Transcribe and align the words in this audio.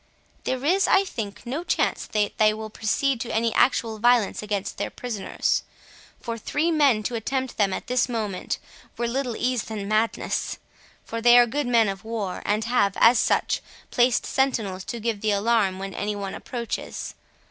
There 0.45 0.65
is, 0.65 0.87
I 0.87 1.03
think, 1.03 1.45
no 1.45 1.63
chance 1.63 2.07
that 2.07 2.39
they 2.39 2.55
will 2.55 2.71
proceed 2.71 3.21
to 3.21 3.31
any 3.31 3.53
actual 3.53 3.99
violence 3.99 4.41
against 4.41 4.79
their 4.79 4.89
prisoners. 4.89 5.61
For 6.19 6.39
three 6.39 6.71
men 6.71 7.03
to 7.03 7.13
attempt 7.13 7.57
them 7.57 7.71
at 7.71 7.85
this 7.85 8.09
moment, 8.09 8.57
were 8.97 9.07
little 9.07 9.35
else 9.35 9.61
than 9.61 9.87
madness; 9.87 10.57
for 11.05 11.21
they 11.21 11.37
are 11.37 11.45
good 11.45 11.67
men 11.67 11.87
of 11.87 12.03
war, 12.03 12.41
and 12.47 12.63
have, 12.65 12.97
as 12.97 13.19
such, 13.19 13.61
placed 13.91 14.25
sentinels 14.25 14.83
to 14.85 14.99
give 14.99 15.21
the 15.21 15.29
alarm 15.29 15.77
when 15.77 15.93
any 15.93 16.15
one 16.15 16.33
approaches. 16.33 17.13